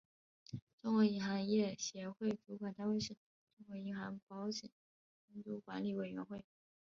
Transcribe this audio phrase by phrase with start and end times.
[0.81, 4.71] 中国银行业协会主管单位是中国银行保险
[5.29, 6.43] 监督管理委员会。